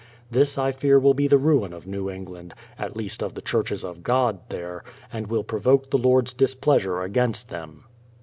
This 0.31 0.57
I 0.57 0.71
fear 0.71 0.97
will 0.97 1.13
be 1.13 1.27
the 1.27 1.37
ruin 1.37 1.73
of 1.73 1.85
New 1.85 2.09
England,— 2.09 2.55
at 2.79 2.97
least 2.97 3.21
of 3.21 3.35
the 3.35 3.41
churches 3.43 3.85
of 3.85 4.01
God 4.01 4.39
there,— 4.49 4.83
and 5.13 5.27
will 5.27 5.43
provoke 5.43 5.91
the 5.91 5.97
Lord's 5.99 6.33
displeasure 6.33 7.03
against 7.03 7.49
them. 7.49 7.83